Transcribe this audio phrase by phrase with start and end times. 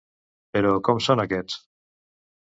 [0.57, 1.61] Però com són aquests?